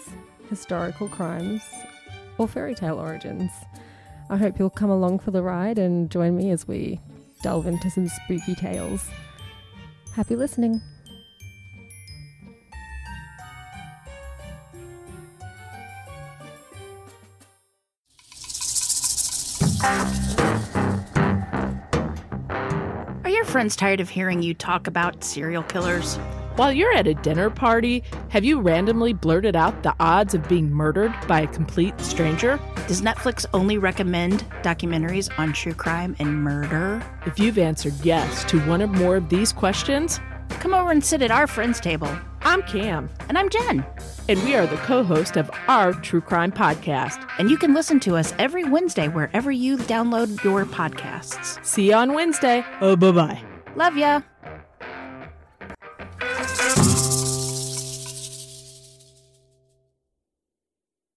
historical 0.48 1.08
crimes, 1.08 1.62
or 2.38 2.48
fairy 2.48 2.74
tale 2.74 2.98
origins. 2.98 3.52
I 4.30 4.36
hope 4.36 4.58
you'll 4.58 4.70
come 4.70 4.90
along 4.90 5.20
for 5.20 5.30
the 5.30 5.42
ride 5.42 5.78
and 5.78 6.10
join 6.10 6.36
me 6.36 6.50
as 6.50 6.66
we 6.66 6.98
delve 7.42 7.66
into 7.66 7.90
some 7.90 8.08
spooky 8.08 8.54
tales. 8.54 9.08
Happy 10.14 10.36
listening. 10.36 10.80
Are 23.24 23.30
your 23.30 23.44
friends 23.44 23.74
tired 23.76 24.00
of 24.00 24.08
hearing 24.08 24.42
you 24.42 24.54
talk 24.54 24.86
about 24.86 25.24
serial 25.24 25.62
killers? 25.62 26.18
While 26.56 26.72
you're 26.72 26.92
at 26.92 27.06
a 27.06 27.14
dinner 27.14 27.48
party, 27.48 28.04
have 28.28 28.44
you 28.44 28.60
randomly 28.60 29.14
blurted 29.14 29.56
out 29.56 29.82
the 29.82 29.94
odds 29.98 30.34
of 30.34 30.46
being 30.48 30.70
murdered 30.70 31.14
by 31.26 31.40
a 31.40 31.46
complete 31.46 31.98
stranger? 32.00 32.60
Does 32.86 33.00
Netflix 33.00 33.46
only 33.54 33.78
recommend 33.78 34.44
documentaries 34.62 35.30
on 35.38 35.54
true 35.54 35.72
crime 35.72 36.14
and 36.18 36.42
murder? 36.44 37.02
If 37.24 37.38
you've 37.38 37.56
answered 37.56 37.94
yes 38.02 38.44
to 38.50 38.60
one 38.68 38.82
or 38.82 38.86
more 38.86 39.16
of 39.16 39.30
these 39.30 39.50
questions, 39.50 40.20
come 40.50 40.74
over 40.74 40.90
and 40.90 41.02
sit 41.02 41.22
at 41.22 41.30
our 41.30 41.46
friends' 41.46 41.80
table. 41.80 42.10
I'm 42.42 42.60
Cam. 42.64 43.08
And 43.30 43.38
I'm 43.38 43.48
Jen. 43.48 43.86
And 44.28 44.42
we 44.44 44.54
are 44.54 44.66
the 44.66 44.76
co 44.76 45.02
host 45.02 45.38
of 45.38 45.50
our 45.68 45.94
True 45.94 46.20
Crime 46.20 46.52
Podcast. 46.52 47.26
And 47.38 47.50
you 47.50 47.56
can 47.56 47.72
listen 47.72 47.98
to 48.00 48.16
us 48.16 48.34
every 48.38 48.64
Wednesday 48.64 49.08
wherever 49.08 49.50
you 49.50 49.78
download 49.78 50.44
your 50.44 50.66
podcasts. 50.66 51.64
See 51.64 51.88
you 51.88 51.94
on 51.94 52.12
Wednesday. 52.12 52.62
Oh, 52.82 52.94
bye 52.94 53.12
bye. 53.12 53.42
Love 53.74 53.96
ya. 53.96 54.20